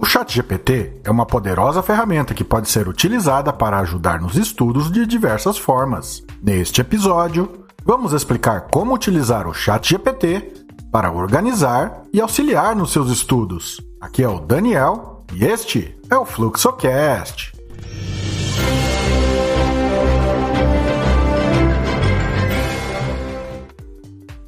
O 0.00 0.06
ChatGPT 0.06 1.00
é 1.02 1.10
uma 1.10 1.26
poderosa 1.26 1.82
ferramenta 1.82 2.32
que 2.32 2.44
pode 2.44 2.68
ser 2.68 2.86
utilizada 2.86 3.52
para 3.52 3.80
ajudar 3.80 4.20
nos 4.20 4.36
estudos 4.36 4.92
de 4.92 5.04
diversas 5.04 5.58
formas. 5.58 6.22
Neste 6.40 6.80
episódio, 6.80 7.64
vamos 7.84 8.12
explicar 8.12 8.68
como 8.70 8.94
utilizar 8.94 9.48
o 9.48 9.52
ChatGPT 9.52 10.66
para 10.92 11.10
organizar 11.10 12.04
e 12.12 12.20
auxiliar 12.20 12.76
nos 12.76 12.92
seus 12.92 13.10
estudos. 13.10 13.80
Aqui 14.00 14.22
é 14.22 14.28
o 14.28 14.38
Daniel 14.38 15.24
e 15.32 15.44
este 15.44 15.98
é 16.08 16.16
o 16.16 16.24
FluxoCast. 16.24 17.52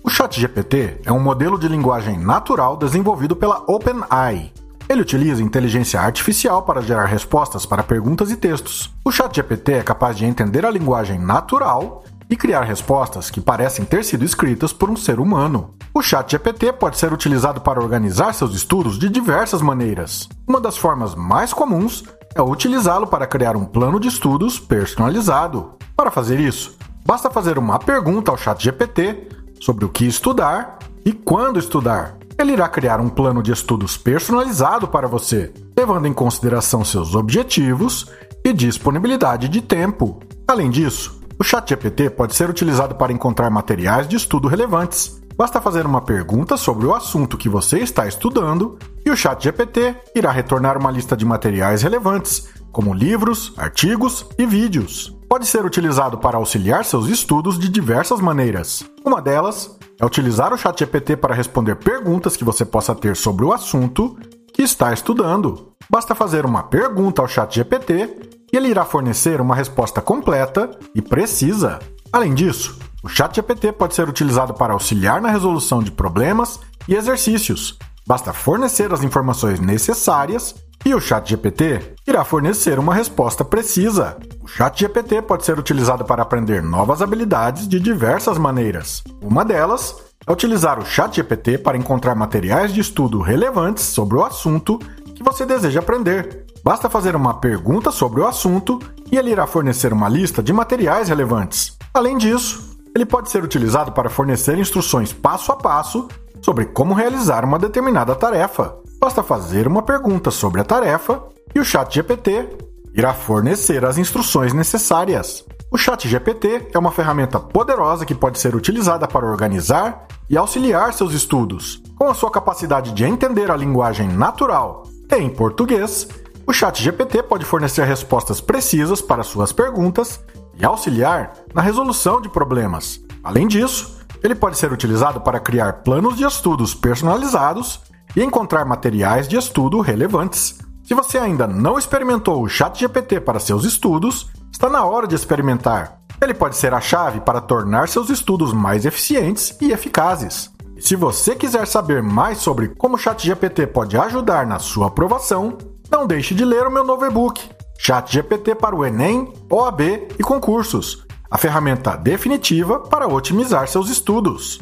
O 0.04 0.08
ChatGPT 0.08 1.00
é 1.04 1.10
um 1.10 1.18
modelo 1.18 1.58
de 1.58 1.66
linguagem 1.66 2.16
natural 2.16 2.76
desenvolvido 2.76 3.34
pela 3.34 3.64
OpenAI. 3.66 4.52
Ele 4.90 5.02
utiliza 5.02 5.40
inteligência 5.40 6.00
artificial 6.00 6.64
para 6.64 6.82
gerar 6.82 7.04
respostas 7.04 7.64
para 7.64 7.80
perguntas 7.80 8.28
e 8.32 8.36
textos. 8.36 8.92
O 9.04 9.12
ChatGPT 9.12 9.74
é 9.74 9.82
capaz 9.84 10.16
de 10.16 10.24
entender 10.24 10.66
a 10.66 10.70
linguagem 10.70 11.16
natural 11.16 12.02
e 12.28 12.36
criar 12.36 12.64
respostas 12.64 13.30
que 13.30 13.40
parecem 13.40 13.84
ter 13.84 14.04
sido 14.04 14.24
escritas 14.24 14.72
por 14.72 14.90
um 14.90 14.96
ser 14.96 15.20
humano. 15.20 15.74
O 15.94 16.02
ChatGPT 16.02 16.72
pode 16.72 16.98
ser 16.98 17.12
utilizado 17.12 17.60
para 17.60 17.80
organizar 17.80 18.34
seus 18.34 18.52
estudos 18.52 18.98
de 18.98 19.08
diversas 19.08 19.62
maneiras. 19.62 20.28
Uma 20.44 20.60
das 20.60 20.76
formas 20.76 21.14
mais 21.14 21.52
comuns 21.52 22.02
é 22.34 22.42
utilizá-lo 22.42 23.06
para 23.06 23.28
criar 23.28 23.56
um 23.56 23.64
plano 23.64 24.00
de 24.00 24.08
estudos 24.08 24.58
personalizado. 24.58 25.74
Para 25.96 26.10
fazer 26.10 26.40
isso, 26.40 26.76
basta 27.06 27.30
fazer 27.30 27.58
uma 27.58 27.78
pergunta 27.78 28.32
ao 28.32 28.36
ChatGPT 28.36 29.28
sobre 29.60 29.84
o 29.84 29.88
que 29.88 30.04
estudar 30.04 30.80
e 31.04 31.12
quando 31.12 31.60
estudar. 31.60 32.19
Ele 32.40 32.52
irá 32.52 32.66
criar 32.70 33.02
um 33.02 33.10
plano 33.10 33.42
de 33.42 33.52
estudos 33.52 33.98
personalizado 33.98 34.88
para 34.88 35.06
você, 35.06 35.52
levando 35.76 36.06
em 36.06 36.12
consideração 36.14 36.82
seus 36.82 37.14
objetivos 37.14 38.10
e 38.42 38.50
disponibilidade 38.54 39.46
de 39.46 39.60
tempo. 39.60 40.18
Além 40.48 40.70
disso, 40.70 41.20
o 41.38 41.44
ChatGPT 41.44 42.08
pode 42.08 42.34
ser 42.34 42.48
utilizado 42.48 42.94
para 42.94 43.12
encontrar 43.12 43.50
materiais 43.50 44.08
de 44.08 44.16
estudo 44.16 44.48
relevantes. 44.48 45.20
Basta 45.36 45.60
fazer 45.60 45.84
uma 45.84 46.00
pergunta 46.00 46.56
sobre 46.56 46.86
o 46.86 46.94
assunto 46.94 47.36
que 47.36 47.46
você 47.46 47.80
está 47.80 48.08
estudando 48.08 48.78
e 49.04 49.10
o 49.10 49.16
ChatGPT 49.16 49.94
irá 50.14 50.30
retornar 50.30 50.78
uma 50.78 50.90
lista 50.90 51.14
de 51.14 51.26
materiais 51.26 51.82
relevantes, 51.82 52.48
como 52.72 52.94
livros, 52.94 53.52
artigos 53.58 54.24
e 54.38 54.46
vídeos 54.46 55.14
pode 55.30 55.46
ser 55.46 55.64
utilizado 55.64 56.18
para 56.18 56.36
auxiliar 56.36 56.84
seus 56.84 57.06
estudos 57.06 57.56
de 57.56 57.68
diversas 57.68 58.20
maneiras. 58.20 58.82
Uma 59.04 59.22
delas 59.22 59.78
é 60.00 60.06
utilizar 60.06 60.52
o 60.52 60.56
ChatGPT 60.56 61.16
para 61.16 61.34
responder 61.34 61.76
perguntas 61.76 62.36
que 62.36 62.44
você 62.44 62.64
possa 62.64 62.94
ter 62.94 63.14
sobre 63.14 63.44
o 63.44 63.52
assunto 63.52 64.18
que 64.52 64.62
está 64.62 64.92
estudando. 64.92 65.72
Basta 65.90 66.14
fazer 66.14 66.46
uma 66.46 66.62
pergunta 66.62 67.20
ao 67.20 67.28
ChatGPT 67.28 68.30
e 68.50 68.56
ele 68.56 68.68
irá 68.68 68.84
fornecer 68.84 69.40
uma 69.40 69.54
resposta 69.54 70.00
completa 70.00 70.70
e 70.94 71.02
precisa. 71.02 71.78
Além 72.10 72.34
disso, 72.34 72.78
o 73.02 73.08
ChatGPT 73.08 73.72
pode 73.72 73.94
ser 73.94 74.08
utilizado 74.08 74.54
para 74.54 74.72
auxiliar 74.72 75.20
na 75.20 75.30
resolução 75.30 75.82
de 75.82 75.90
problemas 75.90 76.58
e 76.88 76.94
exercícios. 76.94 77.78
Basta 78.06 78.32
fornecer 78.32 78.92
as 78.92 79.04
informações 79.04 79.60
necessárias 79.60 80.54
e 80.84 80.94
o 80.94 81.00
ChatGPT 81.00 81.94
irá 82.06 82.24
fornecer 82.24 82.78
uma 82.78 82.94
resposta 82.94 83.44
precisa. 83.44 84.16
O 84.42 84.48
ChatGPT 84.48 85.22
pode 85.22 85.44
ser 85.44 85.58
utilizado 85.58 86.04
para 86.04 86.22
aprender 86.22 86.62
novas 86.62 87.02
habilidades 87.02 87.68
de 87.68 87.78
diversas 87.78 88.38
maneiras. 88.38 89.02
Uma 89.20 89.44
delas 89.44 89.96
é 90.26 90.32
utilizar 90.32 90.78
o 90.78 90.84
ChatGPT 90.84 91.58
para 91.58 91.76
encontrar 91.76 92.14
materiais 92.14 92.72
de 92.72 92.80
estudo 92.80 93.20
relevantes 93.20 93.84
sobre 93.84 94.16
o 94.16 94.24
assunto 94.24 94.78
que 95.14 95.22
você 95.22 95.44
deseja 95.44 95.80
aprender. 95.80 96.46
Basta 96.64 96.88
fazer 96.88 97.14
uma 97.14 97.34
pergunta 97.34 97.90
sobre 97.90 98.20
o 98.20 98.26
assunto 98.26 98.78
e 99.10 99.16
ele 99.16 99.30
irá 99.30 99.46
fornecer 99.46 99.92
uma 99.92 100.08
lista 100.08 100.42
de 100.42 100.52
materiais 100.52 101.08
relevantes. 101.08 101.76
Além 101.92 102.16
disso, 102.16 102.78
ele 102.94 103.06
pode 103.06 103.30
ser 103.30 103.42
utilizado 103.44 103.92
para 103.92 104.10
fornecer 104.10 104.58
instruções 104.58 105.12
passo 105.12 105.52
a 105.52 105.56
passo 105.56 106.08
sobre 106.42 106.66
como 106.66 106.94
realizar 106.94 107.44
uma 107.44 107.58
determinada 107.58 108.14
tarefa. 108.14 108.76
Basta 109.00 109.22
fazer 109.22 109.66
uma 109.66 109.80
pergunta 109.80 110.30
sobre 110.30 110.60
a 110.60 110.64
tarefa 110.64 111.22
e 111.54 111.58
o 111.58 111.64
ChatGPT 111.64 112.46
irá 112.92 113.14
fornecer 113.14 113.82
as 113.82 113.96
instruções 113.96 114.52
necessárias. 114.52 115.42
O 115.70 115.78
ChatGPT 115.78 116.68
é 116.74 116.78
uma 116.78 116.92
ferramenta 116.92 117.40
poderosa 117.40 118.04
que 118.04 118.14
pode 118.14 118.38
ser 118.38 118.54
utilizada 118.54 119.08
para 119.08 119.24
organizar 119.24 120.06
e 120.28 120.36
auxiliar 120.36 120.92
seus 120.92 121.14
estudos. 121.14 121.82
Com 121.96 122.08
a 122.08 122.14
sua 122.14 122.30
capacidade 122.30 122.92
de 122.92 123.04
entender 123.04 123.50
a 123.50 123.56
linguagem 123.56 124.06
natural 124.06 124.82
em 125.10 125.30
português, 125.30 126.06
o 126.46 126.52
ChatGPT 126.52 127.22
pode 127.22 127.46
fornecer 127.46 127.84
respostas 127.84 128.38
precisas 128.38 129.00
para 129.00 129.22
suas 129.22 129.50
perguntas 129.50 130.20
e 130.58 130.64
auxiliar 130.64 131.32
na 131.54 131.62
resolução 131.62 132.20
de 132.20 132.28
problemas. 132.28 133.00
Além 133.24 133.48
disso, 133.48 133.98
ele 134.22 134.34
pode 134.34 134.58
ser 134.58 134.70
utilizado 134.70 135.22
para 135.22 135.40
criar 135.40 135.84
planos 135.84 136.18
de 136.18 136.24
estudos 136.24 136.74
personalizados 136.74 137.80
e 138.14 138.22
encontrar 138.22 138.64
materiais 138.64 139.28
de 139.28 139.36
estudo 139.36 139.80
relevantes. 139.80 140.58
Se 140.84 140.94
você 140.94 141.18
ainda 141.18 141.46
não 141.46 141.78
experimentou 141.78 142.42
o 142.42 142.48
ChatGPT 142.48 143.20
para 143.20 143.38
seus 143.38 143.64
estudos, 143.64 144.28
está 144.52 144.68
na 144.68 144.84
hora 144.84 145.06
de 145.06 145.14
experimentar. 145.14 146.00
Ele 146.20 146.34
pode 146.34 146.56
ser 146.56 146.74
a 146.74 146.80
chave 146.80 147.20
para 147.20 147.40
tornar 147.40 147.88
seus 147.88 148.10
estudos 148.10 148.52
mais 148.52 148.84
eficientes 148.84 149.56
e 149.60 149.72
eficazes. 149.72 150.50
Se 150.78 150.96
você 150.96 151.34
quiser 151.34 151.66
saber 151.66 152.02
mais 152.02 152.38
sobre 152.38 152.68
como 152.68 152.96
o 152.96 152.98
ChatGPT 152.98 153.66
pode 153.66 153.96
ajudar 153.96 154.46
na 154.46 154.58
sua 154.58 154.88
aprovação, 154.88 155.56
não 155.90 156.06
deixe 156.06 156.34
de 156.34 156.44
ler 156.44 156.66
o 156.66 156.70
meu 156.70 156.84
novo 156.84 157.06
e-book, 157.06 157.40
ChatGPT 157.78 158.54
para 158.54 158.74
o 158.74 158.84
Enem, 158.84 159.32
OAB 159.50 159.80
e 160.18 160.22
concursos, 160.22 161.06
a 161.30 161.38
ferramenta 161.38 161.96
definitiva 161.96 162.80
para 162.80 163.06
otimizar 163.06 163.68
seus 163.68 163.88
estudos. 163.88 164.60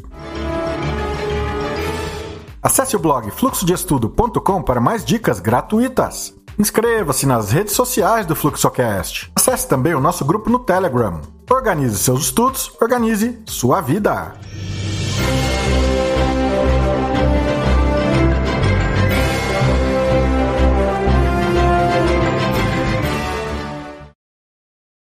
Acesse 2.63 2.97
o 2.97 2.99
blog 2.99 3.31
fluxodeestudo.com 3.31 4.63
para 4.63 4.81
mais 4.81 5.05
dicas 5.05 5.41
gratuitas. 5.41 6.35
Inscreva-se 6.59 7.25
nas 7.25 7.53
redes 7.53 7.75
sociais 7.75 8.27
do 8.27 8.35
FluxoCast. 8.35 9.31
Acesse 9.37 9.69
também 9.69 9.95
o 9.95 10.01
nosso 10.01 10.25
grupo 10.25 10.51
no 10.51 10.59
Telegram. 10.59 11.21
Organize 11.49 11.97
seus 11.99 12.23
estudos, 12.23 12.73
organize 12.81 13.41
sua 13.47 13.81
vida. 13.81 14.35